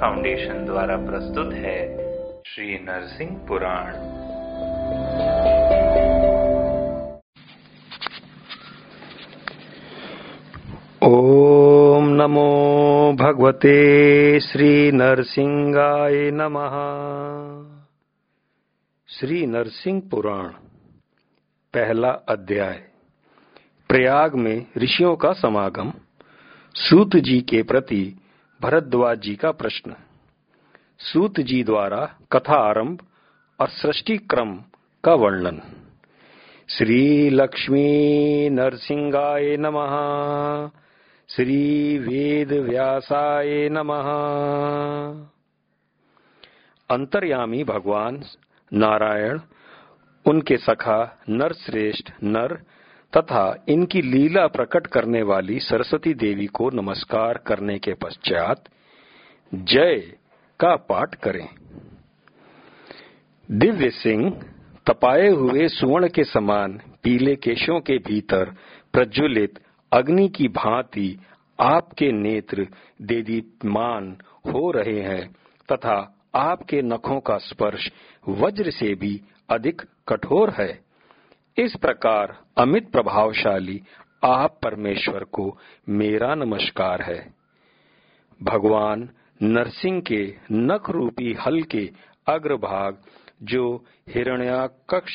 Foundation 0.00 0.64
द्वारा 0.64 0.96
प्रस्तुत 0.96 1.52
है 1.52 1.78
श्री 2.46 2.78
नरसिंह 2.78 3.46
पुराण। 3.48 3.92
ओम 11.02 12.08
नमो 12.08 13.16
भगवते 13.20 14.40
श्री 14.40 14.92
नरसिंहाय 14.92 16.30
नमः। 16.30 16.74
श्री 19.08 19.46
नरसिंह 19.46 20.02
पुराण, 20.10 20.48
पहला 21.74 22.10
अध्याय। 22.10 22.82
प्रयाग 23.88 24.34
में 24.34 24.66
ऋषियों 24.78 25.16
का 25.16 25.32
समागम, 25.32 25.92
सूत 26.74 27.16
जी 27.16 27.40
के 27.40 27.62
प्रति 27.62 28.20
भरद्वाज 28.64 29.20
जी 29.20 29.36
का 29.36 29.50
प्रश्न। 29.50 29.94
सूत 30.98 31.40
जी 31.40 31.64
द्वारा 31.64 32.14
कथा 32.32 32.54
आरंभ 32.54 32.98
और 33.60 33.68
सृष्टि 33.68 34.18
क्रम 34.18 34.62
का 35.04 35.14
वर्णन। 35.14 35.62
श्री 36.68 37.30
लक्ष्मी 37.30 38.48
नरसिंहाय 38.50 39.56
नमः। 39.56 39.94
श्री 41.28 41.98
वेद 41.98 42.52
व्यासाय 42.52 43.68
नमः। 43.68 44.06
अंतर्यामी 46.90 47.64
भगवान 47.64 48.24
नारायण, 48.72 49.40
उनके 50.26 50.56
सखा 50.56 51.22
नरश्रेष्ठ 51.28 52.10
नर 52.22 52.62
तथा 53.16 53.64
इनकी 53.68 54.02
लीला 54.02 54.46
प्रकट 54.46 54.86
करने 54.86 55.22
वाली 55.22 55.58
सरस्वती 55.60 56.14
देवी 56.14 56.46
को 56.46 56.70
नमस्कार 56.70 57.38
करने 57.38 57.78
के 57.78 57.94
पश्चात 57.94 58.64
जय 59.54 60.00
का 60.60 60.76
पाठ 60.76 61.14
करें। 61.14 61.48
दिव्य 63.50 63.90
सिंह 63.90 64.30
तपाए 64.86 65.28
हुए 65.28 65.68
सुवर्ण 65.68 66.08
के 66.08 66.24
समान 66.24 66.80
पीले 67.02 67.36
केशों 67.36 67.80
के 67.80 67.98
भीतर 67.98 68.44
प्रज्वलित 68.92 69.58
अग्नि 69.92 70.28
की 70.28 70.48
भांति 70.48 71.18
आपके 71.60 72.12
नेत्र 72.12 72.66
देदीप्यमान 73.02 74.16
हो 74.46 74.70
रहे 74.70 75.00
हैं 75.00 75.32
तथा 75.72 76.20
आपके 76.34 76.82
नखों 76.82 77.20
का 77.20 77.36
स्पर्श 77.38 77.90
वज्र 78.28 78.70
से 78.70 78.94
भी 78.94 79.20
अधिक 79.50 79.82
कठोर 80.08 80.50
है। 80.50 80.83
इस 81.58 81.74
प्रकार 81.76 82.36
अमित 82.58 82.90
प्रभावशाली 82.90 83.80
आप 84.24 84.60
परमेश्वर 84.62 85.24
को 85.24 85.58
मेरा 85.88 86.34
नमस्कार 86.34 87.02
है। 87.02 87.34
भगवान 88.42 89.08
नरसिंह 89.42 90.00
के 90.00 90.34
नख 90.52 90.90
रूपी 90.90 91.32
हल 91.32 91.62
के 91.62 91.90
अग्रभाग 92.26 92.98
जो 93.42 93.84
हिरण्याकक्ष 94.08 95.12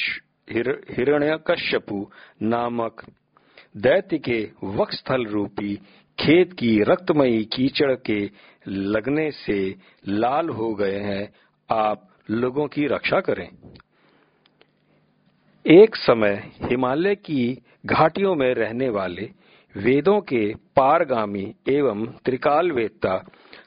हिर, 0.49 0.69
हिरण्यकश्यपु 0.89 2.09
नामक 2.41 3.05
दैत्य 3.77 4.17
के 4.17 4.51
वक्षस्थल 4.63 5.25
रूपी 5.25 5.75
खेत 6.19 6.53
की 6.53 6.83
रक्तमयी 6.83 7.43
कीचड़ 7.45 7.95
के 7.95 8.29
लगने 8.67 9.31
से 9.31 9.75
लाल 10.07 10.49
हो 10.49 10.73
गए 10.75 10.99
हैं 10.99 11.33
आप 11.69 12.09
लोगों 12.29 12.67
की 12.67 12.87
रक्षा 12.87 13.19
करें। 13.19 13.49
एक 15.69 15.95
समय 15.95 16.33
हिमालय 16.61 17.15
की 17.15 17.41
घाटियों 17.85 18.33
में 18.35 18.53
रहने 18.53 18.87
वाले 18.89 19.29
वेदों 19.75 20.19
के 20.21 20.43
पारगामी 20.75 21.43
एवं 21.69 22.05
त्रिकाल 22.25 22.71
वेदता 22.71 23.17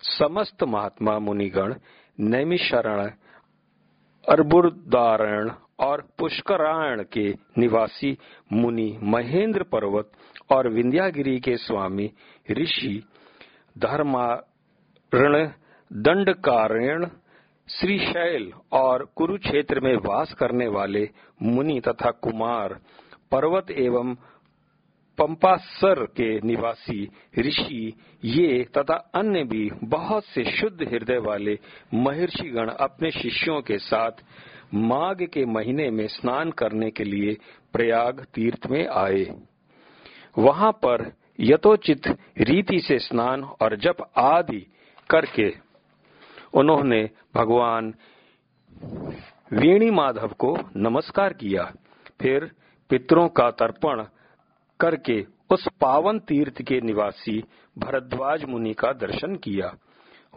समस्त 0.09 0.65
महात्मा 0.65 1.19
मुनिगण 1.19 1.75
नैमिशरण 2.19 3.05
अर्बुदारण 4.27 5.51
और 5.81 6.03
पुष्करायण 6.19 7.03
के 7.13 7.29
निवासी 7.59 8.17
मुनि 8.53 8.91
महेंद्र 9.15 9.63
पर्वत 9.73 10.11
और 10.53 10.69
विंध्यागिरी 10.69 11.39
के 11.41 11.57
स्वामी 11.59 12.11
ऋषि 12.51 12.95
धर्मारण 13.77 15.45
दंडकारण 15.91 17.07
श्रीशैल 17.81 18.53
और 18.73 19.05
कुरुक्षेत्र 19.17 19.81
में 19.81 19.95
वास 19.97 20.33
करने 20.33 20.67
वाले 20.69 21.09
मुनि 21.43 21.81
तथा 21.81 22.11
कुमार 22.11 22.79
पर्वत 23.31 23.71
एवं 23.71 24.15
पंपासर 25.19 26.05
के 26.17 26.29
निवासी 26.41 27.09
ऋषि, 27.39 27.93
ये 28.25 28.65
तथा 28.79 28.95
अन्य 29.15 29.45
भी 29.45 29.71
बहुत 29.85 30.25
से 30.25 30.45
शुद्ध 30.45 30.83
हृदय 30.83 31.19
वाले 31.19 31.59
महर्षिगण 31.95 32.69
अपने 32.69 33.11
शिष्यों 33.11 33.61
के 33.61 33.79
साथ 33.79 34.23
माघ 34.75 35.17
के 35.23 35.45
महीने 35.45 35.91
में 35.91 36.07
स्नान 36.09 36.51
करने 36.51 36.91
के 36.91 37.05
लिए 37.05 37.37
प्रयाग 37.73 38.25
तीर्थ 38.35 38.67
में 38.67 38.87
आए। 38.89 39.27
वहाँ 40.39 40.73
पर 40.73 41.11
यथोचित 41.41 42.09
रीति 42.39 42.81
से 42.81 42.99
स्नान 42.99 43.45
और 43.45 43.77
जप 43.77 44.11
आदि 44.17 44.67
करके 45.11 45.72
उन्होंने 46.55 47.03
भगवान 47.35 47.95
वीणी 49.53 49.91
माधव 49.91 50.33
को 50.39 50.57
नमस्कार 50.77 51.33
किया। 51.33 51.65
फिर 52.21 52.51
पितरों 52.91 53.29
का 53.29 53.51
तर्पण 53.51 54.05
करके 54.81 55.21
उस 55.51 55.67
पावन 55.81 56.19
तीर्थ 56.19 56.63
के 56.63 56.81
निवासी 56.81 57.43
भरद्वाज 57.79 58.45
मुनि 58.45 58.73
का 58.75 58.93
दर्शन 58.93 59.37
किया। 59.37 59.75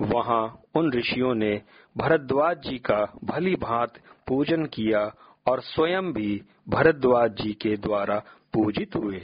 वहाँ 0.01 0.43
उन 0.75 0.91
ऋषियों 0.93 1.33
ने 1.35 1.61
भरद्वाज 1.97 2.61
जी 2.61 2.77
का 2.77 3.03
भली 3.23 3.55
भांत 3.55 3.99
पूजन 4.27 4.65
किया 4.65 4.99
और 5.47 5.59
स्वयं 5.61 6.11
भी 6.13 6.41
भरद्वाज 6.69 7.35
जी 7.35 7.53
के 7.53 7.75
द्वारा 7.77 8.17
पूजित 8.53 8.95
हुए। 8.95 9.19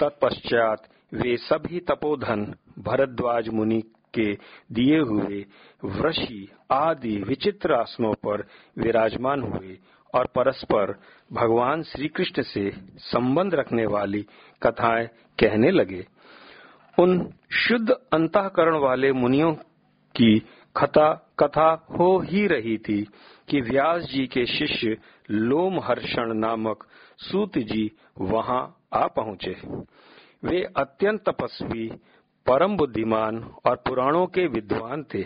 तत्पश्चात 0.00 0.88
वे 1.14 1.36
सभी 1.36 1.80
तपोधन 1.80 2.44
भरद्वाज 2.78 3.48
मुनि 3.48 3.82
के 4.18 4.32
दिए 4.72 4.98
हुए 5.00 5.44
वृषि 5.84 6.48
आदि 6.70 7.16
विचित्र 7.22 7.74
आसनों 7.74 8.12
पर 8.26 8.46
विराजमान 8.78 9.42
हुए 9.42 9.78
और 10.14 10.26
परस्पर 10.26 10.94
भगवान 11.32 11.82
श्री 11.82 12.08
कृष्ण 12.08 12.42
से 12.42 12.70
संबंध 13.12 13.54
रखने 13.54 13.86
वाली 13.86 14.26
कथाएँ 14.62 15.06
कहने 15.38 15.70
लगे। 15.70 16.06
उन 16.98 17.18
शुद्ध 17.52 17.90
अंतकरण 18.12 18.78
वाले 18.78 19.12
मुनियों 19.12 19.52
की 20.14 20.38
कथा 20.76 21.12
कथा 21.38 21.70
हो 21.90 22.18
ही 22.20 22.46
रही 22.46 22.76
थी 22.78 23.02
कि 23.48 23.60
व्यास 23.60 24.02
जी 24.02 24.26
के 24.26 24.44
शिष्य 24.46 24.96
लोमहर्षण 25.30 26.32
नामक 26.34 26.86
सूत 27.18 27.58
जी 27.58 27.90
वहाँ 28.20 28.62
आ 28.92 29.06
पहुँचे। 29.06 29.56
वे 30.44 30.62
अत्यंत 30.76 31.28
तपस्वी 31.28 31.88
परम 32.48 32.76
बुद्धिमान 32.76 33.54
और 33.64 33.76
पुराणों 33.76 34.26
के 34.26 34.46
विद्वान 34.46 35.02
थे। 35.14 35.24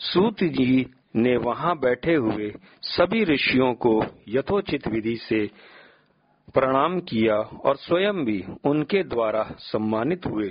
सूत 0.00 0.44
जी 0.44 0.86
ने 1.16 1.36
वहाँ 1.36 1.78
बैठे 1.78 2.14
हुए 2.14 2.52
सभी 2.82 3.24
ऋषियों 3.24 3.74
को 3.74 4.04
यथोचित 4.28 4.88
विधि 4.88 5.16
से 5.16 5.46
प्रणाम 6.54 7.00
किया 7.00 7.36
और 7.36 7.76
स्वयं 7.76 8.24
भी 8.24 8.44
उनके 8.64 9.02
द्वारा 9.02 9.42
सम्मानित 9.58 10.26
हुए। 10.26 10.48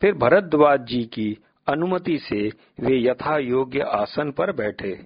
फिर 0.00 0.14
भरद्वाज 0.14 0.86
जी 0.86 1.02
की 1.04 1.36
अनुमति 1.68 2.18
से 2.18 2.48
वे 2.80 3.02
यथा 3.08 3.38
योग्य 3.38 3.80
आसन 3.80 4.30
पर 4.30 4.52
बैठे। 4.52 5.04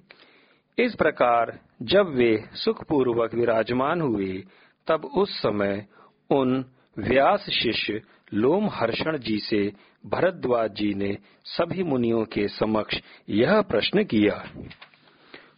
इस 0.77 0.95
प्रकार 0.95 1.59
जब 1.81 2.07
वे 2.07 2.43
सुखपूर्वक 2.53 3.33
विराजमान 3.33 4.01
हुए, 4.01 4.43
तब 4.87 5.05
उस 5.05 5.41
समय 5.41 5.85
उन 6.29 6.65
व्यास 6.99 7.49
शिष्य 7.49 8.01
लोम 8.33 8.69
हर्षण 8.69 9.17
जी 9.17 9.37
से 9.37 9.73
भरद्वाज 10.05 10.71
जी 10.71 10.93
ने 10.93 11.17
सभी 11.45 11.83
मुनियों 11.83 12.25
के 12.25 12.47
समक्ष 12.47 13.01
यह 13.29 13.61
प्रश्न 13.61 14.03
किया। 14.03 14.43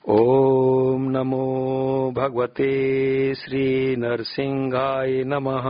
ओम 0.10 1.10
नमो 1.10 2.12
भगवते 2.18 3.36
श्री 3.36 3.96
नरसिंहाय 3.96 5.24
नमः। 5.24 5.70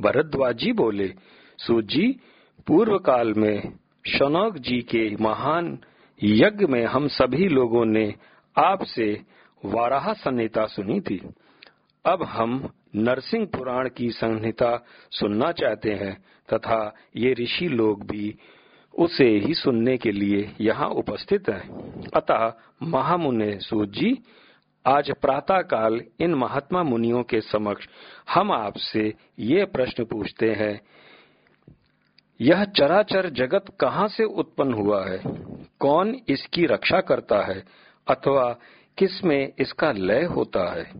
भरद्वाज 0.00 0.56
जी 0.56 0.72
बोले, 0.72 1.14
सूजी 1.58 2.20
पूर्व 2.66 2.98
काल 2.98 3.34
में 3.34 3.72
शनौक 4.06 4.58
जी 4.58 4.80
के 4.80 5.16
महान 5.20 5.78
यज्ञ 6.22 6.66
में 6.66 6.84
हम 6.86 7.08
सभी 7.08 7.48
लोगों 7.48 7.84
ने 7.84 8.14
आपसे 8.58 9.22
वाराह 9.64 10.12
संहिता 10.12 10.66
सुनी 10.66 11.00
थी। 11.00 11.28
अब 12.04 12.22
हम 12.22 12.70
नरसिंह 12.94 13.46
पुराण 13.46 13.88
की 13.88 14.10
संहिता 14.10 14.76
सुनना 15.12 15.50
चाहते 15.52 15.92
हैं, 15.92 16.14
तथा 16.48 16.94
ये 17.16 17.32
ऋषि 17.32 17.68
लोग 17.68 18.02
भी 18.06 18.34
उसे 18.94 19.28
ही 19.38 19.54
सुनने 19.54 19.96
के 19.98 20.12
लिए 20.12 20.50
यहाँ 20.60 20.88
उपस्थित 20.90 21.48
हैं। 21.48 22.08
अतः 22.16 22.52
महामुने 22.82 23.58
सूत 23.60 23.88
जी 23.88 24.16
आज 24.84 25.10
प्रातः 25.22 25.60
काल 25.62 26.00
इन 26.20 26.34
महात्मा 26.34 26.82
मुनियों 26.82 27.22
के 27.22 27.40
समक्ष 27.40 27.86
हम 28.34 28.52
आपसे 28.52 29.12
ये 29.38 29.64
प्रश्न 29.64 30.04
पूछते 30.04 30.50
हैं, 30.50 30.80
यह 32.40 32.64
चराचर 32.76 33.28
जगत 33.30 33.64
कहाँ 33.80 34.08
से 34.08 34.24
उत्पन्न 34.24 34.72
हुआ 34.72 35.04
है? 35.08 35.20
कौन 35.80 36.14
इसकी 36.28 36.66
रक्षा 36.66 37.00
करता 37.00 37.42
है, 37.44 37.62
अथवा 38.06 38.48
किसमें 38.98 39.52
इसका 39.58 39.92
लय 39.92 40.24
होता 40.26 40.68
है? 40.72 40.90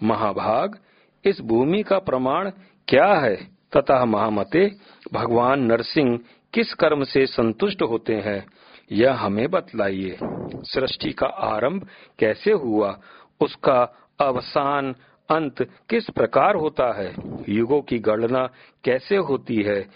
महाभाग 0.00 0.78
इस 1.24 1.40
भूमि 1.40 1.82
का 1.82 1.98
प्रमाण 1.98 2.50
क्या 2.88 3.14
है? 3.14 3.36
तथा 3.76 4.04
महामते, 4.04 4.76
भगवान 5.12 5.62
नरसिंह 5.62 6.20
किस 6.54 6.74
कर्म 6.74 7.04
से 7.04 7.26
संतुष्ट 7.26 7.82
होते 7.82 8.14
हैं? 8.14 8.46
यह 8.92 9.14
हमें 9.14 9.50
बतलाइए। 9.50 10.18
सृष्टि 10.54 11.12
का 11.12 11.26
आरंभ 11.26 11.88
कैसे 12.18 12.52
हुआ? 12.52 13.00
उसका 13.40 14.06
अवसान 14.20 14.94
अंत 15.30 15.62
किस 15.62 16.10
प्रकार 16.10 16.54
होता 16.54 16.92
है? 17.00 17.14
युगों 17.48 17.82
की 17.82 17.98
गणना 17.98 18.48
कैसे 18.84 19.16
होती 19.16 19.56
है? 19.56 19.90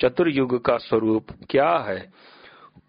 चतुर्युग 0.00 0.64
का 0.64 0.76
स्वरूप 0.76 1.26
क्या 1.50 1.70
है? 1.70 2.12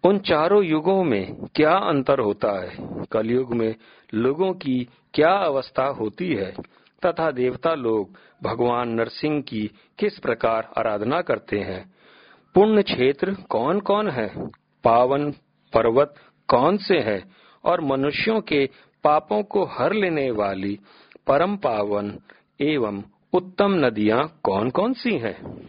उन 0.04 0.18
चारों 0.18 0.64
युगों 0.64 1.04
में 1.04 1.36
क्या 1.54 1.72
अंतर 1.72 2.18
होता 2.18 2.62
है? 2.62 2.76
कलयुग 3.12 3.54
में 3.54 3.74
लोगों 4.14 4.52
की 4.52 4.88
क्या 5.14 5.32
अवस्था 5.32 5.84
होती 5.84 6.34
है? 6.34 6.54
तथा 7.06 7.30
देवता 7.30 7.74
लोग 7.74 8.16
भगवान 8.42 8.88
नरसिंह 8.88 9.42
की 9.42 9.70
किस 9.98 10.18
प्रकार 10.18 10.72
आराधना 10.78 11.20
करते 11.20 11.58
हैं? 11.58 11.94
पुण्य 12.54 12.82
क्षेत्र 12.82 13.34
कौन 13.34 13.80
कौन 13.80 14.08
है? 14.08 14.46
पावन 14.84 15.30
पर्वत 15.74 16.14
कौन 16.48 16.76
से 16.76 16.98
हैं? 16.98 17.32
और 17.64 17.80
मनुष्यों 17.80 18.40
के 18.40 18.70
पापों 19.04 19.42
को 19.42 19.64
हर 19.64 19.92
लेने 19.92 20.30
वाली 20.30 20.78
परम 21.26 21.56
पावन 21.56 22.18
एवं 22.60 23.02
उत्तम 23.32 23.86
नदियाँ 23.86 24.40
कौन 24.42 24.70
कौन 24.70 24.92
सी 24.92 25.18
हैं? 25.18 25.68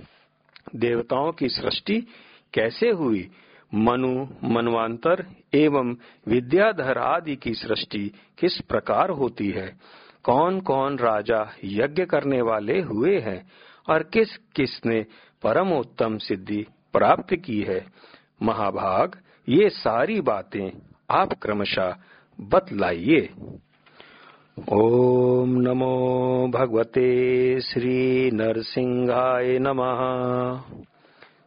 देवताओं 0.75 1.31
की 1.31 1.49
सृष्टि 1.49 2.07
कैसे 2.53 2.89
हुई? 2.89 3.31
मनु, 3.73 4.27
मनवांतर 4.43 5.25
एवं 5.53 5.95
विद्याधर 6.27 6.97
आदि 6.97 7.35
की 7.35 7.53
सृष्टि 7.53 8.11
किस 8.37 8.61
प्रकार 8.61 9.09
होती 9.09 9.49
है? 9.49 9.79
कौन 10.25 10.59
कौन 10.61 10.97
राजा 10.97 11.53
यज्ञ 11.63 12.05
करने 12.05 12.41
वाले 12.41 12.81
हुए 12.81 13.19
हैं 13.19 13.51
और 13.89 14.03
किस 14.03 14.37
किस 14.37 14.85
ने 14.85 15.05
परम 15.43 15.73
उत्तम 15.73 16.17
सिद्धि 16.17 16.65
प्राप्त 16.93 17.35
की 17.35 17.61
है? 17.61 17.85
महाभाग, 18.43 19.15
ये 19.49 19.69
सारी 19.69 20.21
बातें 20.21 20.71
आप 21.09 21.33
क्रमशः 21.33 21.95
बतलाइए। 22.41 23.29
ओम 24.73 25.49
नमो 25.49 26.47
भगवते 26.55 27.59
श्री 27.61 28.31
नरसिंहाय 28.31 29.59
नमः। 29.59 30.79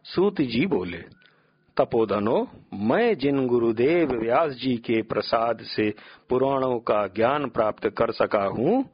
सूत 0.05 0.41
जी 0.41 0.67
बोले 0.67 1.18
तपोधनो, 1.81 2.49
मैं 2.75 3.15
जिन 3.19 3.47
गुरुदेव 3.47 4.13
व्यास 4.13 4.53
जी 4.53 4.77
के 4.77 5.03
प्रसाद 5.03 5.59
से 5.63 5.95
पुराणों 6.29 6.79
का 6.79 7.07
ज्ञान 7.07 7.49
प्राप्त 7.49 7.89
कर 7.89 8.11
सका 8.11 8.45
हूँ, 8.45 8.85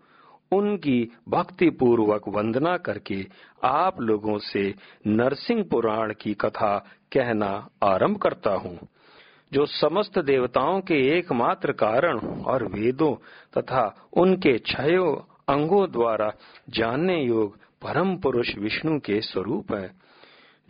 उनकी 0.53 1.11
भक्ति 1.29 1.71
पूर्वक 1.71 2.29
वंदना 2.29 2.77
करके 2.77 3.27
आप 3.65 4.01
लोगों 4.01 4.39
से 4.39 4.75
नरसिंह 5.07 5.65
पुराण 5.71 6.13
की 6.21 6.35
कथा 6.35 6.79
कहना 7.13 7.69
आरंभ 7.83 8.17
करता 8.17 8.51
हूँ। 8.51 8.79
जो 9.53 9.67
समस्त 9.67 10.19
देवताओं 10.19 10.81
के 10.81 11.19
एकमात्र 11.19 11.73
कारण 11.73 12.19
और 12.19 12.65
वेदों 12.65 13.15
तथा 13.59 14.09
उनके 14.13 14.59
छयो 14.59 15.13
अंगों 15.49 15.91
द्वारा 15.91 16.33
जानने 16.71 17.23
योग 17.23 17.57
परम 17.57 18.17
पुरुष 18.17 18.57
विष्णु 18.59 18.99
के 18.99 19.21
स्वरूप 19.21 19.73
है। 19.73 19.91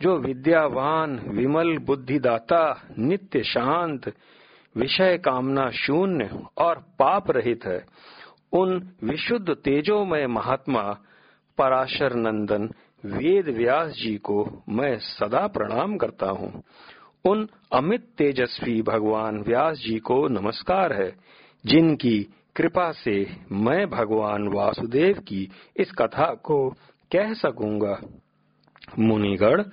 जो 0.01 0.17
विद्यावान, 0.17 1.19
विमल 1.19 1.77
बुद्धिदाता, 1.77 2.81
नित्य 2.99 3.43
शांत, 3.43 4.13
विषय 4.77 5.17
कामना 5.17 5.69
शून्य 5.69 6.29
और 6.57 6.75
पाप 6.99 7.31
रहित 7.31 7.65
है, 7.65 7.85
उन 8.53 8.89
विशुद्ध 9.03 9.53
तेजोमय 9.53 10.27
महात्मा 10.27 10.81
पराशर 11.57 12.13
नंदन 12.13 12.69
वेद 13.05 13.49
व्यास 13.49 13.91
जी 13.91 14.17
को 14.17 14.63
मैं 14.69 14.97
सदा 14.99 15.47
प्रणाम 15.47 15.97
करता 15.97 16.29
हूँ। 16.29 16.63
उन 17.25 17.47
अमित 17.73 18.01
तेजस्वी 18.17 18.81
भगवान 18.81 19.41
व्यास 19.41 19.77
जी 19.77 19.99
को 19.99 20.27
नमस्कार 20.27 20.93
है, 20.93 21.15
जिनकी 21.65 22.27
कृपा 22.55 22.91
से 22.91 23.27
मैं 23.51 23.89
भगवान 23.89 24.47
वासुदेव 24.47 25.19
की 25.19 25.49
इस 25.77 25.91
कथा 25.91 26.33
को 26.33 26.69
कह 27.11 27.33
सकूँगा। 27.33 27.99
मुनिगण, 28.99 29.63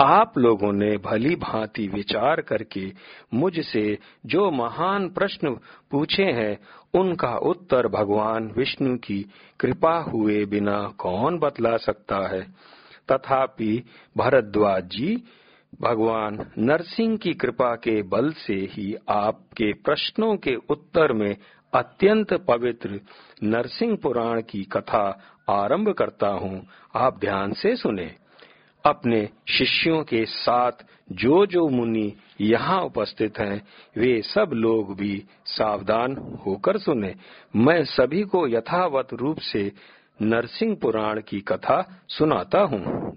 आप 0.00 0.38
लोगों 0.38 0.72
ने 0.72 0.96
भली 0.96 1.36
भांति 1.36 1.88
विचार 1.88 2.40
करके 2.40 2.92
मुझसे 3.34 3.98
जो 4.26 4.50
महान 4.50 5.08
प्रश्न 5.08 5.50
पूछे 5.90 6.22
हैं, 6.22 6.58
उनका 6.94 7.36
उत्तर 7.36 7.88
भगवान 7.88 8.52
विष्णु 8.56 8.98
की 8.98 9.26
कृपा 9.60 9.98
हुए 9.98 10.44
बिना 10.44 10.94
कौन 10.98 11.38
बतला 11.38 11.76
सकता 11.76 12.28
है? 12.28 12.54
तथापि 13.12 13.84
भरद्वाज 14.16 14.84
जी 14.84 15.22
भगवान 15.80 16.50
नरसिंह 16.58 17.16
की 17.16 17.34
कृपा 17.34 17.74
के 17.74 18.02
बल 18.02 18.32
से 18.32 18.54
ही 18.54 18.96
आपके 19.08 19.72
प्रश्नों 19.72 20.36
के 20.36 20.54
उत्तर 20.54 21.12
में 21.12 21.36
अत्यंत 21.74 22.32
पवित्र 22.32 23.00
नरसिंह 23.42 23.96
पुराण 24.02 24.42
की 24.42 24.62
कथा 24.62 25.20
आरंभ 25.50 25.88
करता 25.88 26.28
हूँ। 26.28 26.66
आप 26.96 27.18
ध्यान 27.18 27.52
से 27.52 27.76
सुने। 27.76 28.14
अपने 28.84 29.28
शिष्यों 29.48 30.02
के 30.02 30.24
साथ 30.24 30.72
जो 31.12 31.46
जो 31.46 31.68
मुनि 31.68 32.12
यहाँ 32.40 32.80
उपस्थित 32.82 33.38
हैं, 33.38 33.62
वे 33.98 34.22
सब 34.22 34.50
लोग 34.54 34.96
भी 34.96 35.24
सावधान 35.46 36.16
होकर 36.46 36.78
सुने। 36.78 37.14
मैं 37.56 37.84
सभी 37.84 38.22
को 38.22 38.48
यथावत 38.48 39.08
रूप 39.12 39.38
से 39.38 39.72
नरसिंह 40.22 40.74
पुराण 40.74 41.20
की 41.20 41.40
कथा 41.40 42.04
सुनाता 42.08 42.60
हूँ। 42.60 43.16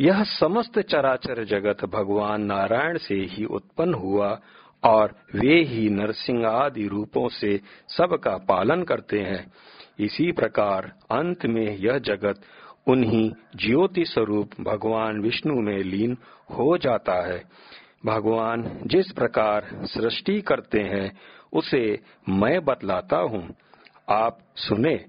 यह 0.00 0.22
समस्त 0.24 0.78
चराचर 0.78 1.44
जगत 1.44 1.84
भगवान 1.84 2.42
नारायण 2.42 2.98
से 2.98 3.14
ही 3.14 3.44
उत्पन्न 3.44 3.94
हुआ 3.94 4.40
और 4.84 5.14
वे 5.34 5.62
ही 5.62 5.88
नरसिंह 5.90 6.46
आदि 6.48 6.86
रूपों 6.88 7.28
से 7.28 7.60
सबका 7.88 8.36
पालन 8.36 8.82
करते 8.82 9.20
हैं। 9.20 9.52
इसी 10.00 10.32
प्रकार 10.32 10.92
अंत 11.10 11.46
में 11.46 11.76
यह 11.76 11.98
जगत 11.98 12.40
उन्हीं 12.88 13.30
ज्योति 13.56 14.04
स्वरूप 14.04 14.50
भगवान 14.60 15.20
विष्णु 15.20 15.54
में 15.54 15.78
लीन 15.78 16.16
हो 16.50 16.78
जाता 16.78 17.26
है। 17.26 17.44
भगवान 18.06 18.80
जिस 18.86 19.12
प्रकार 19.12 19.66
सृष्टि 19.72 20.40
करते 20.40 20.80
हैं, 20.80 21.18
उसे 21.52 22.00
मैं 22.28 22.64
बतलाता 22.64 23.16
हूँ। 23.16 23.54
आप 24.10 24.38
सुने, 24.56 25.04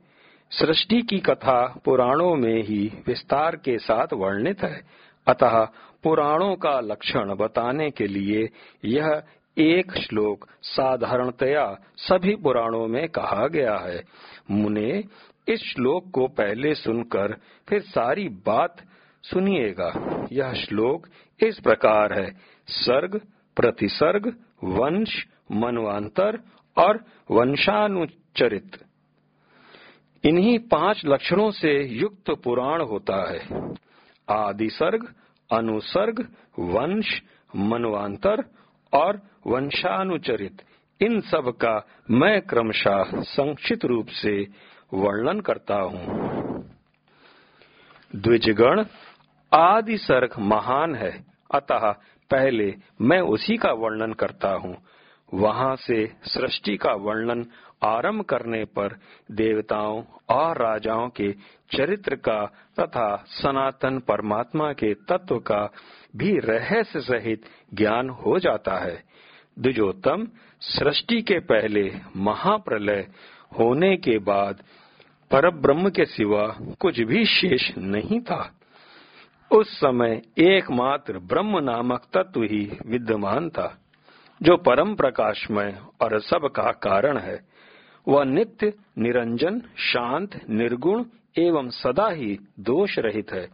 सृष्टि 0.52 1.02
की 1.02 1.20
कथा 1.20 1.82
पुराणों 1.86 2.36
में 2.36 2.64
ही 2.64 2.92
विस्तार 3.08 3.56
के 3.56 3.78
साथ 3.78 4.08
वर्णित 4.14 4.64
है। 4.64 4.82
अतः 5.28 5.66
पुराणों 6.04 6.56
का 6.56 6.80
लक्षण 6.80 7.36
बताने 7.36 7.92
के 7.92 8.08
लिए 8.08 8.50
यह 8.86 9.24
एक 9.58 9.92
श्लोक 9.98 10.48
साधारणतया 10.64 11.80
सभी 11.98 12.36
पुराणों 12.36 12.88
में 12.88 13.10
कहा 13.10 13.48
गया 13.48 13.78
है। 13.78 14.04
मुने 14.52 15.04
इस 15.48 15.60
श्लोक 15.60 16.12
को 16.12 16.28
पहले 16.28 16.76
सुनकर 16.76 17.38
फिर 17.70 17.82
सारी 17.82 18.30
बात 18.30 18.76
सुनिएगा। 19.24 20.26
यह 20.32 20.54
श्लोक 20.54 21.08
इस 21.44 21.60
प्रकार 21.60 22.14
है। 22.14 22.36
सर्ग, 22.68 23.22
प्रतिसर्ग, 23.56 24.38
वंश, 24.64 25.28
मनवांतर 25.52 26.40
और 26.78 27.06
वंशानुचरित। 27.32 28.78
इन्हीं 30.24 30.60
पाँच 30.60 31.02
लक्षणों 31.06 31.52
से 31.52 31.84
युक्त 31.84 32.32
पुराण 32.32 32.82
होता 32.82 33.32
है। 33.32 33.74
आदि 34.30 34.70
सर्ग 34.70 35.14
अनुसर्ग, 35.52 36.34
वंश, 36.60 37.22
मनवांतर 37.56 38.44
और 38.94 39.22
वंशानुचरित। 39.48 40.62
इन 41.02 41.22
सब 41.22 41.58
का 41.58 41.88
मैं 42.12 42.42
क्रमशः 42.42 43.04
संक्षिप्त 43.22 43.86
रूप 43.86 44.08
से 44.08 44.48
वर्णन 44.94 45.40
करता 45.40 45.76
हूँ। 45.76 46.30
द्विजगण, 48.16 48.86
आदि 49.54 49.98
सर्ग 49.98 50.30
महान 50.40 50.96
है। 50.96 51.26
अतः 51.54 51.92
पहले 52.32 52.76
मैं 53.02 53.22
उसी 53.22 53.58
का 53.58 53.72
वर्णन 53.72 54.14
करता 54.14 54.50
हूँ। 54.50 54.78
वहाँ 55.34 55.76
से 55.76 56.12
सृष्टि 56.24 56.78
का 56.78 56.92
वर्णन 56.92 57.46
आरंभ 57.84 58.22
करने 58.22 58.66
पर 58.66 58.98
देवताओं 59.32 60.04
और 60.30 60.58
राजाओं 60.58 61.10
के 61.10 61.36
चरित्र 61.78 62.16
का 62.16 62.46
तथा 62.80 63.24
सनातन 63.28 64.00
परमात्मा 64.00 64.74
के 64.74 64.94
तत्व 64.94 65.40
का 65.40 65.72
भी 66.16 66.40
रहस्य 66.40 67.02
सहित 67.02 67.46
ज्ञान 67.74 68.10
हो 68.10 68.40
जाता 68.40 68.78
है। 68.78 69.09
द्विजोत्तम, 69.60 70.28
सृष्टि 70.62 71.22
के 71.22 71.40
पहले 71.40 71.92
महाप्रलय 72.16 73.08
होने 73.60 73.98
के 73.98 74.18
बाद 74.20 74.64
पर 75.32 75.50
ब्रह्म 75.50 75.90
के 75.90 76.06
सिवा 76.06 76.58
कुछ 76.80 77.00
भी 77.00 77.26
शेष 77.26 77.78
नहीं 77.78 78.22
था। 78.22 78.60
उस 79.52 79.80
समय 79.80 80.22
एकमात्र 80.38 81.20
ब्रह्म 81.20 81.60
नामक 81.60 82.04
तत्व 82.14 82.44
ही 82.44 82.78
विद्यमान 82.86 83.50
था, 83.50 83.78
जो 84.42 84.58
परम 84.58 84.96
प्रकाशमय 84.96 85.82
और 86.02 86.20
सब 86.20 86.50
का 86.56 86.72
कारण 86.72 87.18
है। 87.18 87.40
वह 88.08 88.24
नित्य, 88.24 88.74
निरंजन, 88.98 89.62
शांत, 89.78 90.50
निर्गुण 90.50 91.04
एवं 91.38 91.70
सदा 91.70 92.10
ही 92.10 92.40
दोष 92.60 93.00
रहित 93.00 93.32
है। 93.32 93.50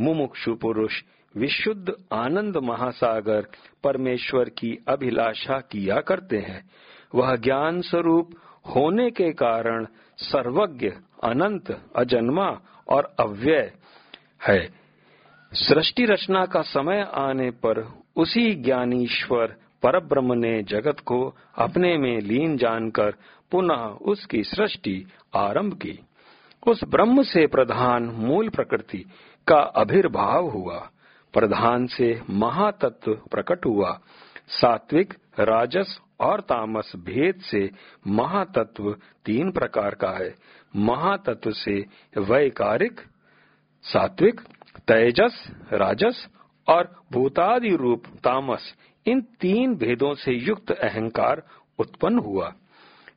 मुमुक्षु 0.00 0.54
पुरुष 0.54 1.02
विशुद्ध 1.36 1.92
आनंद 2.12 2.56
महासागर 2.56 3.46
परमेश्वर 3.84 4.48
की 4.48 4.84
अभिलाषा 4.88 5.58
किया 5.58 6.00
करते 6.00 6.38
हैं। 6.38 6.70
वह 7.14 7.36
ज्ञान 7.36 7.80
स्वरूप 7.80 8.30
होने 8.76 9.10
के 9.10 9.32
कारण 9.32 9.86
सर्वज्ञ, 10.18 10.88
अनंत, 11.24 11.90
अजन्मा 11.96 12.60
और 12.88 13.14
अव्यय 13.20 13.72
है। 14.48 14.68
सृष्टि 15.52 16.04
रचना 16.04 16.46
का 16.46 16.62
समय 16.62 17.08
आने 17.14 17.50
पर 17.50 17.92
उसी 18.16 18.54
ज्ञानीश्वर 18.54 19.46
परब्रह्म 19.82 20.32
ने 20.32 20.62
जगत 20.62 21.00
को 21.00 21.36
अपने 21.58 21.98
में 21.98 22.20
लीन 22.20 22.56
जानकर 22.56 23.14
पुनः 23.50 23.84
उसकी 23.84 24.42
सृष्टि 24.42 25.06
आरंभ 25.34 25.74
की। 25.74 26.00
उस 26.66 26.84
ब्रह्म 26.84 27.22
से 27.22 27.46
प्रधान 27.46 28.02
मूल 28.02 28.48
प्रकृति 28.48 29.04
का 29.48 29.58
अभिर्भाव 29.58 30.48
हुआ। 30.48 30.90
प्रधान 31.32 31.86
से 31.86 32.22
महातत्व 32.30 33.14
प्रकट 33.14 33.66
हुआ। 33.66 34.00
सात्विक, 34.48 35.14
राजस 35.40 36.00
और 36.20 36.40
तामस 36.40 36.92
भेद 36.96 37.40
से 37.40 37.70
महातत्व 38.06 38.92
तीन 39.24 39.52
प्रकार 39.52 39.94
का 39.94 40.10
है। 40.10 40.34
महातत्व 40.76 41.50
से 41.50 41.86
वैकारिक, 42.18 43.00
सात्विक, 43.82 44.40
तेजस, 44.78 45.50
राजस 45.72 46.28
और 46.68 47.02
भूतादि 47.12 47.76
रूप 47.76 48.06
तामस, 48.06 48.74
इन 49.06 49.20
तीन 49.20 49.74
भेदों 49.74 50.14
से 50.14 50.32
युक्त 50.32 50.70
अहंकार 50.70 51.42
उत्पन्न 51.78 52.18
हुआ। 52.18 52.54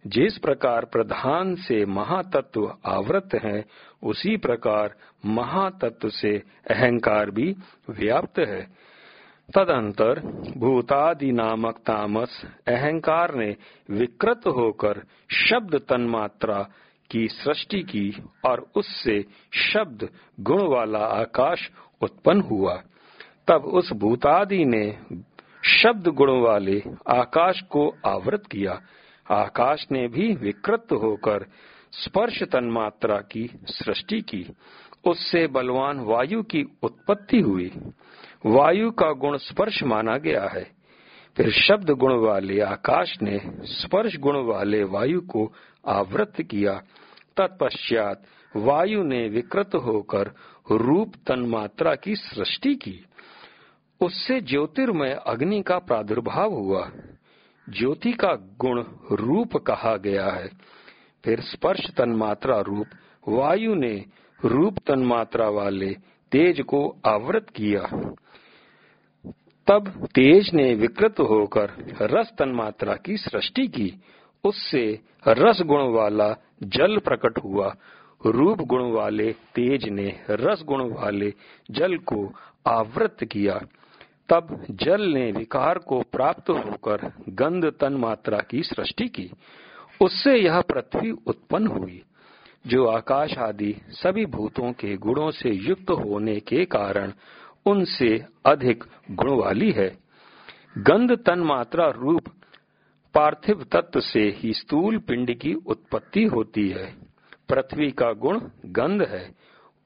जिस 0.07 0.37
प्रकार 0.37 0.85
प्रधान 0.85 1.55
से 1.55 1.85
महातत्व 1.85 2.77
आवृत 2.85 3.29
है, 3.43 3.65
उसी 4.03 4.37
प्रकार 4.37 4.95
महातत्व 5.25 6.09
से 6.09 6.37
अहंकार 6.69 7.31
भी 7.31 7.55
व्याप्त 7.89 8.39
है। 8.39 8.61
तदंतर 9.55 10.19
भूतादि 10.57 11.31
नामक 11.31 11.77
तामस 11.77 12.45
अहंकार 12.67 13.35
ने 13.35 13.55
विकृत 13.89 14.41
होकर 14.47 15.01
शब्द 15.29 15.75
तन्मात्रा 15.75 16.69
की 17.11 17.27
सृष्टि 17.27 17.83
की 17.83 18.23
और 18.45 18.67
उससे 18.75 19.25
शब्द 19.53 20.09
गुण 20.39 20.67
वाला 20.67 20.99
आकाश 20.99 21.71
उत्पन्न 22.01 22.41
हुआ। 22.41 22.83
तब 23.47 23.65
उस 23.65 23.93
भूतादि 23.93 24.65
ने 24.65 24.97
शब्द 25.65 26.07
गुण 26.07 26.39
वाले 26.39 26.83
आकाश 27.07 27.61
को 27.61 27.95
आवृत 28.05 28.43
किया। 28.51 28.81
आकाश 29.31 29.87
ने 29.91 30.07
भी 30.07 30.35
विकृत 30.35 30.87
होकर 30.91 31.45
स्पर्श 31.91 32.43
तन्मात्रा 32.43 33.17
की 33.17 33.49
सृष्टि 33.65 34.21
की। 34.21 34.45
उससे 35.05 35.47
बलवान 35.47 35.99
वायु 35.99 36.43
की 36.43 36.65
उत्पत्ति 36.83 37.39
हुई। 37.39 37.71
वायु 38.45 38.91
का 38.91 39.11
गुण 39.11 39.37
स्पर्श 39.37 39.83
माना 39.83 40.17
गया 40.17 40.47
है। 40.47 40.71
फिर 41.37 41.51
शब्द 41.51 41.89
गुण 41.89 42.13
वाले 42.13 42.61
आकाश 42.61 43.21
ने 43.21 43.41
स्पर्श 43.63 44.17
गुण 44.17 44.45
वाले 44.45 44.83
वायु 44.83 45.21
को 45.21 45.53
आवृत 45.87 46.41
किया। 46.41 46.73
तत्पश्चात 47.37 48.23
वायु 48.55 49.03
ने 49.03 49.27
विकृत 49.27 49.75
होकर 49.75 50.31
रूप 50.71 51.13
तन्मात्रा 51.27 51.95
की 51.95 52.15
सृष्टि 52.15 52.75
की। 52.75 53.05
उससे 54.01 54.41
ज्योतिर्मय 54.41 55.19
अग्नि 55.27 55.61
का 55.61 55.79
प्रादुर्भाव 55.79 56.53
हुआ। 56.53 56.91
ज्योति 57.69 58.11
का 58.11 58.33
गुण 58.33 58.83
रूप 59.11 59.57
कहा 59.57 59.97
गया 59.97 60.29
है। 60.29 60.49
फिर 61.25 61.41
स्पर्श 61.41 61.89
तन्मात्रा 61.97 62.59
रूप, 62.59 62.85
वायु 63.27 63.75
ने 63.75 64.05
रूप 64.45 64.77
तन्मात्रा 64.77 65.49
वाले 65.49 65.95
तेज 66.31 66.61
को 66.61 66.95
आवृत 67.05 67.49
किया। 67.55 68.13
तब 69.67 70.07
तेज 70.15 70.53
ने 70.53 70.75
विकृत 70.75 71.19
होकर 71.19 71.71
रस 72.01 72.31
तन्मात्रा 72.39 72.95
की 72.95 73.17
सृष्टि 73.17 73.67
की। 73.67 73.93
उससे 74.43 74.99
रस 75.27 75.61
गुण 75.61 75.93
वाला 75.93 76.35
जल 76.63 76.97
प्रकट 76.97 77.39
हुआ। 77.43 77.75
रूप 78.25 78.57
गुण 78.57 78.91
वाले 78.91 79.33
तेज 79.33 79.89
ने 79.89 80.23
रस 80.29 80.63
गुण 80.63 80.93
वाले 80.93 81.33
जल 81.71 81.97
को 81.97 82.33
आवृत 82.67 83.17
किया। 83.23 83.61
तब 84.31 84.65
जल 84.71 85.01
ने 85.01 85.31
विकार 85.31 85.77
को 85.77 86.01
प्राप्त 86.01 86.49
होकर 86.49 87.11
गंध 87.29 87.65
तन 87.65 87.93
मात्रा 87.93 88.37
की 88.37 88.63
सृष्टि 88.63 89.07
की। 89.07 89.31
उससे 90.01 90.37
यह 90.37 90.61
पृथ्वी 90.61 91.11
उत्पन्न 91.11 91.67
हुई, 91.67 92.03
जो 92.67 92.87
आकाश 92.87 93.37
आदि 93.37 93.75
सभी 93.89 94.25
भूतों 94.25 94.71
के 94.71 94.97
गुणों 94.97 95.31
से 95.31 95.49
युक्त 95.49 95.91
होने 95.91 96.39
के 96.39 96.65
कारण 96.65 97.13
उनसे 97.65 98.25
अधिक 98.45 98.83
गुण 99.11 99.31
वाली 99.31 99.71
है। 99.71 99.97
गंध 100.77 101.11
तन 101.11 101.39
मात्रा 101.39 101.89
रूप 101.89 102.23
पार्थिव 103.13 103.65
तत्व 103.71 103.99
से 103.99 104.29
ही 104.37 104.53
स्थूल 104.53 104.97
पिंड 104.97 105.37
की 105.37 105.53
उत्पत्ति 105.53 106.23
होती 106.23 106.69
है। 106.69 106.95
पृथ्वी 107.49 107.91
का 107.91 108.13
गुण 108.13 108.41
गंध 108.65 109.01
है। 109.01 109.35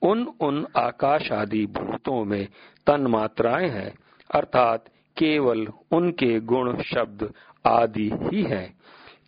उन 0.02 0.28
उन 0.40 0.68
आकाश 0.78 1.32
आदि 1.32 1.66
भूतों 1.66 2.26
में 2.26 2.48
तन 2.88 3.02
मात्राएँ 3.02 3.70
हैं। 3.70 3.94
अर्थात 4.34 4.86
केवल 5.18 5.68
उनके 5.92 6.40
गुण 6.40 6.82
शब्द 6.82 7.34
आदि 7.66 8.10
ही 8.14 8.44
हैं। 8.44 8.80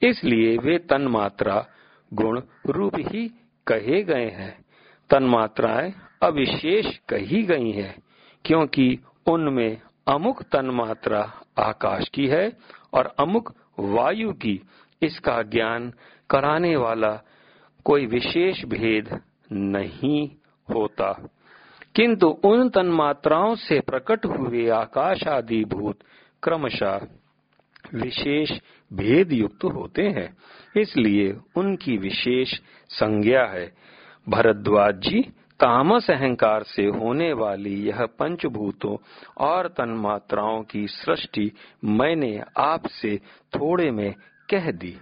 इसलिए 0.10 0.58
वे 0.58 0.78
तन्मात्रा 0.78 1.66
गुण 2.14 2.42
रूप 2.68 2.96
ही 2.96 3.28
कहे 3.68 4.04
गए 4.04 4.30
हैं। 4.30 4.66
तन्मात्राएँ 5.10 5.94
अविशेष 6.24 6.98
कही 6.98 7.44
गई 7.44 7.72
हैं, 7.72 7.96
क्योंकि 8.46 9.00
उनमें 9.28 9.82
अमुक 10.08 10.44
तन्मात्रा 10.44 11.34
आकाश 11.60 12.10
की 12.10 12.28
है 12.28 12.58
और 12.94 13.16
अमुक 13.20 13.54
वायु 13.80 14.34
की। 14.34 14.62
इसका 15.02 15.42
ज्ञान 15.42 15.94
कराने 16.30 16.76
वाला 16.76 17.22
कोई 17.86 18.06
विशेष 18.06 18.66
भेद 18.66 19.22
नहीं 19.52 20.30
होता। 20.76 21.28
किंतु 21.98 22.28
उन 22.28 22.70
तन्मात्राओं 22.70 23.56
से 23.56 23.80
प्रकट 23.80 24.26
हुए 24.26 24.70
आकाश 24.70 25.28
आदि 25.28 25.66
भूत 25.66 26.00
क्रमशः 26.44 27.02
विशेष 27.94 28.52
भेद 28.94 29.34
युक्त 29.34 29.64
होते 29.64 30.02
हैं। 30.02 30.38
इसलिए 30.82 31.38
उनकी 31.56 31.98
विशेष 31.98 32.60
संज्ञा 32.90 33.46
है। 33.46 33.74
भरद्वाज 34.30 34.96
जी, 34.96 35.22
तामस 35.60 36.12
अहंकार 36.12 36.64
से 36.64 36.86
होने 36.86 37.34
वाली 37.34 37.88
यह 37.88 38.06
पंचभूतों 38.06 38.98
और 39.38 39.68
तन्मात्राओं 39.68 40.64
की 40.64 40.88
सृष्टि 40.88 41.52
मैंने 41.84 42.44
आपसे 42.58 43.18
थोड़े 43.56 43.92
में 43.92 44.14
कह 44.50 44.72
दी। 44.72 44.98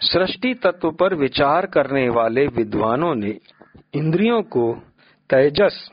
सृष्टि 0.00 0.54
तत्व 0.54 0.90
पर 0.90 1.14
विचार 1.14 1.66
करने 1.66 2.08
वाले 2.08 2.46
विद्वानों 2.46 3.14
ने 3.14 3.38
इंद्रियों 3.94 4.42
को 4.42 4.91
तेजस, 5.30 5.90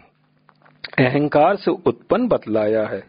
अहंकार 1.00 1.56
से 1.56 1.72
उत्पन्न 1.72 2.28
बतलाया 2.28 2.88
है। 2.88 3.04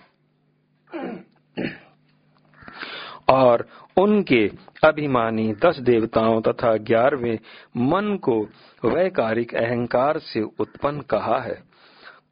और 3.28 3.68
उनके 3.98 4.50
अभिमानी 4.84 5.52
दस 5.52 5.78
देवताओं 5.78 6.42
तथा 6.42 6.76
ग्यारहवें 6.76 7.38
मन 7.76 8.16
को 8.16 8.42
वैकारिक 8.84 9.54
अहंकार 9.54 10.18
से 10.18 10.42
उत्पन्न 10.42 11.00
कहा 11.00 11.40
है। 11.40 11.62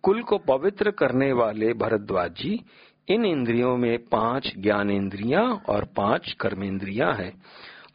कुल 0.03 0.23
को 0.23 0.39
पवित्र 0.39 0.91
करने 0.91 1.33
वाले 1.33 1.73
भरद्वाजी, 1.73 2.65
इन 3.09 3.25
इंद्रियों 3.25 3.77
में 3.77 3.99
पाँच 3.99 4.43
ज्ञान 4.43 4.63
ज्ञानेन्द्रियाँ 4.63 5.63
और 5.69 5.85
पाँच 5.85 6.37
कर्मेंद्रियाँ 6.41 7.15
हैं। 7.15 7.43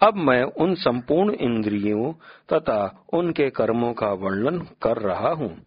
अब 0.03 0.15
मैं 0.15 0.43
उन 0.43 0.75
संपूर्ण 0.75 1.33
इंद्रियों 1.33 2.13
तथा 2.53 3.05
उनके 3.13 3.49
कर्मों 3.49 3.93
का 3.93 4.07
वर्णन 4.07 4.59
कर 4.59 4.97
रहा 4.97 5.29
हूँ। 5.29 5.59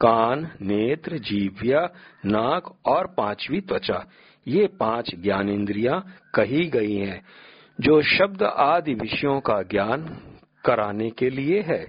कान, 0.00 0.50
नेत्र 0.62 1.18
जीव्या 1.18 1.88
नाक 2.26 2.74
और 2.86 3.06
पांचवी 3.06 3.60
त्वचा। 3.60 4.06
ये 4.48 4.66
पाँच 4.66 5.14
ज्ञान 5.14 5.48
इंद्रिया 5.48 6.02
कही 6.34 6.66
गई 6.66 6.96
हैं, 6.96 7.24
जो 7.80 8.02
शब्द 8.02 8.42
आदि 8.42 8.94
विषयों 8.94 9.40
का 9.40 9.62
ज्ञान 9.62 10.20
कराने 10.64 11.10
के 11.10 11.30
लिए 11.30 11.60
है, 11.60 11.84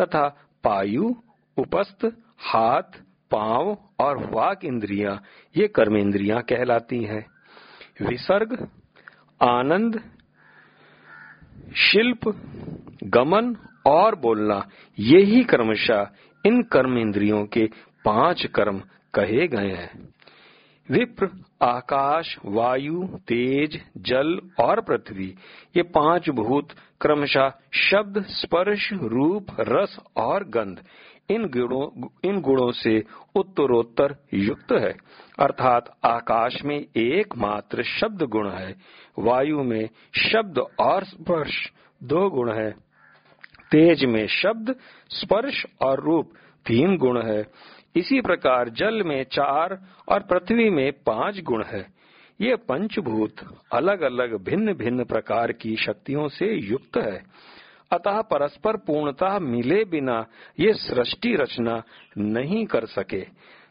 तथा 0.00 0.28
पायु, 0.64 1.14
उपस्थ, 1.56 2.06
हाथ, 2.38 2.82
पाँव 3.30 3.78
और 3.98 4.30
वाक 4.30 4.64
इंद्रिया, 4.64 5.20
ये 5.56 5.68
कर्मेंद्रियाँ 5.68 6.42
कहलाती 6.42 7.04
हैं। 7.04 7.26
विसर्ग, 8.02 8.68
आनंद 9.42 10.00
शिल्प, 11.74 12.28
गमन 13.04 13.56
और 13.86 14.14
बोलना, 14.14 14.68
यही 14.98 15.44
क्रमशः 15.44 16.06
इन 16.46 16.62
कर्म 16.62 16.98
इंद्रियों 16.98 17.46
के 17.46 17.66
पाँच 18.04 18.46
कर्म 18.46 18.82
कहे 19.14 19.48
गए 19.48 19.70
हैं। 19.70 20.08
विप्र, 20.90 21.28
आकाश, 21.62 22.38
वायु, 22.44 23.02
तेज, 23.02 23.82
जल 23.96 24.40
और 24.60 24.80
पृथ्वी, 24.80 25.34
ये 25.76 25.82
पाँच 25.82 26.30
भूत 26.30 26.68
क्रमशः 27.00 27.52
शब्द, 27.72 28.24
स्पर्श, 28.26 28.92
रूप, 28.92 29.46
रस 29.60 29.98
और 30.16 30.44
गंध 30.44 30.80
इन 31.30 31.44
गुणों 31.46 32.08
इन 32.24 32.40
गुणों 32.40 32.72
से 32.72 33.02
उत्तरोत्तर 33.34 34.16
युक्त 34.34 34.72
है। 34.72 34.96
अर्थात 35.38 35.96
आकाश 36.04 36.62
में 36.64 36.86
एकमात्र 36.96 37.82
शब्द 37.82 38.22
गुण 38.22 38.50
है। 38.50 38.74
वायु 39.18 39.62
में 39.62 39.88
शब्द 40.32 40.58
और 40.80 41.04
स्पर्श 41.04 41.72
दो 42.02 42.30
गुण 42.30 42.52
है। 42.52 42.70
तेज 43.70 44.04
में 44.04 44.26
शब्द, 44.26 44.76
स्पर्श 45.10 45.66
और 45.80 46.00
रूप 46.00 46.32
तीन 46.66 46.96
गुण 46.96 47.22
है। 47.22 47.46
इसी 47.96 48.20
प्रकार 48.20 48.68
जल 48.68 49.02
में 49.02 49.24
चार 49.24 49.78
और 50.08 50.20
पृथ्वी 50.20 50.70
में 50.70 50.92
पाँच 50.92 51.40
गुण 51.40 51.64
है। 51.64 51.86
ये 52.40 52.56
पंचभूत 52.56 53.34
अलग 53.72 54.02
अलग 54.02 54.44
भिन्न 54.44 54.72
भिन्न 54.74 55.04
प्रकार 55.04 55.52
की 55.52 55.76
शक्तियों 55.76 56.28
से 56.28 56.46
युक्त 56.54 56.96
है। 56.96 57.22
अतः 57.92 58.20
परस्पर 58.22 58.76
पूर्णता 58.76 59.38
मिले 59.38 59.84
बिना 59.84 60.24
ये 60.60 60.72
सृष्टि 60.72 61.34
रचना 61.36 61.82
नहीं 62.18 62.66
कर 62.66 62.86
सके। 62.86 63.20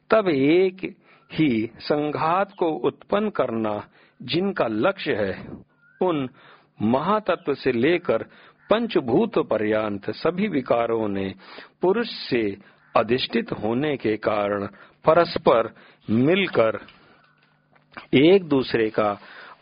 तब 0.09 0.29
एक 0.29 0.95
ही 1.31 1.69
संघात 1.79 2.51
को 2.59 2.69
उत्पन्न 2.69 3.29
करना 3.29 3.87
जिनका 4.21 4.67
लक्ष्य 4.67 5.13
है, 5.15 5.47
उन 6.01 6.29
महातत्व 6.81 7.53
से 7.53 7.71
लेकर 7.71 8.23
पंचभूत 8.69 9.37
पर्यांत 9.39 10.09
सभी 10.09 10.47
विकारों 10.47 11.07
ने 11.07 11.33
पुरुष 11.81 12.07
से 12.07 12.57
अधिष्ठित 12.95 13.51
होने 13.51 13.97
के 13.97 14.17
कारण 14.17 14.65
परस्पर 15.05 15.73
मिलकर 16.09 16.79
एक 18.13 18.43
दूसरे 18.43 18.89
का 18.89 19.17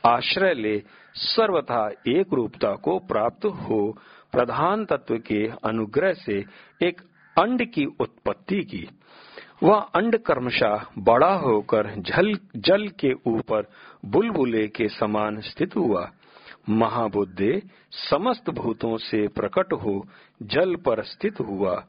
आश्रय 0.05 0.53
ले 0.53 0.81
सर्वथा 1.15 1.87
एक 2.07 2.33
रूपता 2.33 2.75
को 2.75 2.99
प्राप्त 2.99 3.45
हो 3.45 3.97
प्रधान 4.33 4.85
तत्व 4.85 5.17
के 5.17 5.47
अनुग्रह 5.63 6.13
से 6.13 6.45
एक 6.81 7.01
अंड 7.35 7.65
की 7.65 7.85
उत्पत्ति 7.99 8.63
की। 8.63 8.87
वह 9.63 9.79
अंड 9.95 10.17
कर्मशा 10.17 10.73
बड़ा 10.97 11.33
होकर 11.35 11.93
जल 11.99 12.33
जल 12.55 12.87
के 12.99 13.13
ऊपर 13.27 13.69
बुलबुले 14.05 14.67
के 14.67 14.87
समान 14.89 15.39
स्थित 15.41 15.75
हुआ। 15.75 16.09
महाबुद्धे 16.69 17.61
समस्त 17.91 18.49
भूतों 18.49 18.97
से 18.97 19.27
प्रकट 19.27 19.73
हो 19.73 20.05
जल 20.43 20.75
पर 20.75 21.03
स्थित 21.03 21.39
हुआ। 21.39 21.83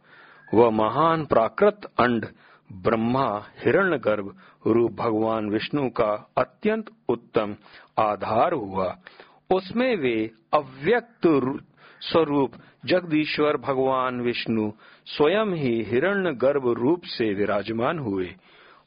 वह 0.54 0.70
महान 0.70 1.24
प्राकृत 1.24 1.80
अंड 1.98 2.26
ब्रह्मा 2.72 3.26
हिरण 3.58 3.96
गर्भ 3.98 4.34
रूप 4.66 4.92
भगवान 4.92 5.50
विष्णु 5.50 5.88
का 5.90 6.12
अत्यंत 6.38 6.90
उत्तम 7.08 7.56
आधार 7.98 8.52
हुआ। 8.52 8.96
उसमें 9.52 9.96
वे 9.96 10.30
अव्यक्त 10.54 11.26
स्वरूप, 12.00 12.52
जगदीश्वर 12.84 13.56
भगवान 13.56 14.20
विष्णु, 14.20 14.72
स्वयं 15.06 15.46
ही 15.46 15.82
हिरण्य 15.82 16.32
गर्भ 16.32 16.68
रूप 16.68 17.02
से 17.04 17.34
विराजमान 17.34 17.98
हुए। 17.98 18.34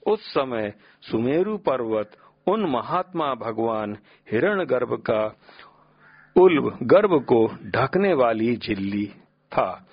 उस 0.08 0.34
समय 0.34 0.74
सुमेरु 1.02 1.58
पर्वत, 1.58 2.12
उन 2.48 2.66
महात्मा 2.66 3.34
भगवान 3.34 3.98
हिरण्य 4.32 4.66
गर्भ 4.66 4.94
का 4.94 5.38
उल्ब 6.38 6.80
गर्भ 6.84 7.24
को 7.24 7.52
ढकने 7.66 8.14
वाली 8.14 8.56
झिल्ली 8.56 9.08
था। 9.52 9.88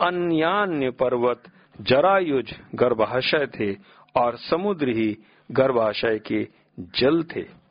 अन्यान्य 0.00 0.90
पर्वत 0.90 1.42
जरायुज 1.80 2.54
गर्भाशय 2.74 3.46
थे 3.46 3.72
और 4.16 4.36
समुद्र 4.36 4.88
ही 4.88 5.18
गर्भाशय 5.52 6.18
के 6.18 6.48
जल 6.80 7.22
थे। 7.22 7.61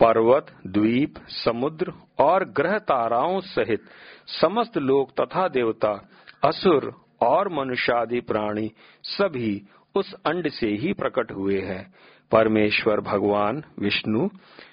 पर्वत, 0.00 0.46
द्वीप, 0.66 1.14
समुद्र 1.28 1.92
और 2.18 2.44
ग्रह 2.44 2.78
ताराओं 2.78 3.40
सहित 3.40 3.80
समस्त 4.26 4.78
लोग 4.78 5.12
तथा 5.20 5.48
देवता, 5.48 6.08
असुर 6.44 6.94
और 7.22 7.48
मनुष्यादि 7.48 8.20
प्राणी 8.20 8.70
सभी 9.02 9.62
उस 9.94 10.14
अंड 10.14 10.48
से 10.48 10.68
ही 10.68 10.92
प्रकट 10.92 11.32
हुए 11.32 11.60
हैं। 11.60 11.94
परमेश्वर 12.30 13.00
भगवान, 13.00 13.62
विष्णु, 13.78 14.28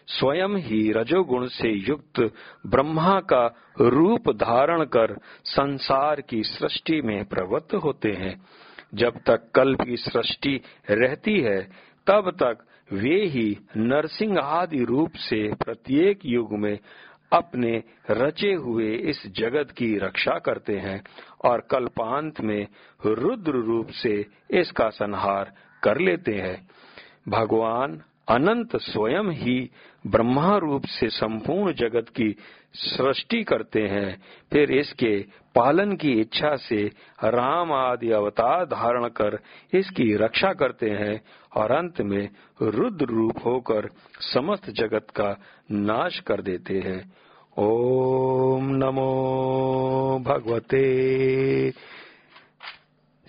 स्वयं 0.07 0.49
ही 0.49 0.91
रजोगुण 0.91 1.47
से 1.47 1.69
युक्त 1.69 2.19
ब्रह्मा 2.67 3.19
का 3.19 3.55
रूप 3.81 4.29
धारण 4.29 4.83
कर 4.83 5.17
संसार 5.45 6.21
की 6.21 6.43
सृष्टि 6.43 7.01
में 7.01 7.25
प्रवृत्त 7.25 7.75
होते 7.75 8.11
हैं। 8.11 8.45
जब 8.93 9.19
तक 9.25 9.51
कल्प 9.55 9.81
की 9.81 9.97
सृष्टि 9.97 10.61
रहती 10.89 11.39
है, 11.39 11.61
तब 12.07 12.31
तक 12.31 12.57
वे 12.93 13.25
ही 13.25 13.57
नरसिंह 13.77 14.39
आदि 14.39 14.83
रूप 14.83 15.11
से 15.15 15.53
प्रत्येक 15.53 16.19
युग 16.25 16.53
में 16.53 16.79
अपने 17.31 17.83
रचे 18.11 18.53
हुए 18.53 18.95
इस 18.95 19.23
जगत 19.27 19.71
की 19.71 19.97
रक्षा 19.97 20.39
करते 20.39 20.77
हैं 20.77 21.01
और 21.45 21.67
कल्पांत 21.71 22.41
में 22.41 22.67
रुद्र 23.05 23.51
रूप 23.51 23.87
से 23.89 24.25
इसका 24.51 24.89
संहार 24.89 25.53
कर 25.83 25.99
लेते 25.99 26.35
हैं। 26.35 26.67
भगवान 27.27 28.01
अनंत 28.29 28.75
स्वयं 28.75 29.31
ही 29.31 29.69
ब्रह्मा 30.07 30.57
रूप 30.57 30.85
से 30.85 31.09
संपूर्ण 31.09 31.73
जगत 31.73 32.05
की 32.09 32.35
सृष्टि 32.73 33.43
करते 33.43 33.81
हैं। 33.81 34.21
फिर 34.53 34.71
इसके 34.71 35.25
पालन 35.55 35.95
की 35.95 36.11
इच्छा 36.11 36.55
से 36.55 36.91
राम 37.23 37.73
आदि 37.73 38.11
अवतार 38.11 38.65
धारण 38.65 39.07
कर 39.07 39.39
इसकी 39.73 40.15
रक्षा 40.15 40.53
करते 40.53 40.89
हैं 40.89 41.21
और 41.55 41.71
अंत 41.71 42.01
में 42.01 42.29
रुद्र 42.61 43.05
रूप 43.05 43.33
होकर 43.45 43.89
समस्त 44.19 44.69
जगत 44.69 45.07
का 45.15 45.35
नाश 45.71 46.19
कर 46.19 46.41
देते 46.41 46.79
हैं। 46.79 47.13
ओम 47.57 48.67
नमो 48.69 50.23
भगवते। 50.25 50.83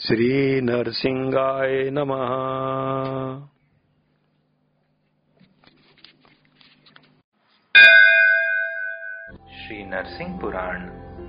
श्री 0.01 0.61
नरसिंहाय 0.61 1.91
नमः। 1.91 3.58
श्री 9.68 9.85
नरसिंह 9.85 10.38
पुराण, 10.38 10.78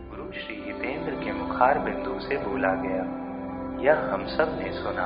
गुरु 0.09 0.31
श्री 0.31 0.55
हितेंद्र 0.55 1.25
के 1.25 1.31
मुखार 1.31 1.79
बिंदु 1.79 2.19
से 2.19 2.37
बोला 2.37 2.73
गया। 2.73 3.03
यह 3.83 4.13
हम 4.13 4.27
सबने 4.27 4.71
सुना। 4.71 5.05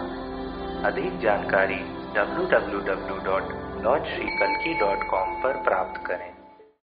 अधिक 0.87 1.19
जानकारी 1.19 1.75
W 2.15 2.45
W 2.45 2.79
W 2.79 3.17
dot 3.23 3.43
laws 3.83 4.03
Shri 4.03 4.37
कलकी 4.37 4.79
डॉट 4.79 4.99
कॉम 5.11 5.43
पर 5.43 5.63
प्राप्त 5.63 6.07
करें। 6.07 6.42